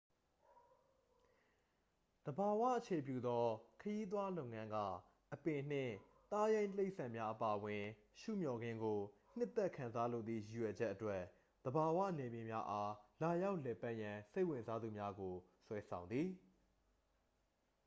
[2.25, 3.45] သဘာဝအခြေပြုသော
[3.81, 4.77] ခရီးသွားလုပ်ငန်းက
[5.33, 5.93] အပင်နှင့်
[6.31, 7.83] သားရိုင်းတိရိစ္ဆာန်များအပါအဝင်
[8.19, 8.99] ရှုမျှော်ခင်းကို
[9.37, 11.21] နှစ်သက်ခံစားလိုသည့် ရည်ရွယ်ချက်အတွက်
[11.65, 12.91] သဘာဝနယ်မြေများအား
[13.21, 15.35] လာရောက်လည်ပတ်ရန် စိတ်ဝင်စားသူများကို
[15.65, 16.29] ဆွဲဆောင်သည်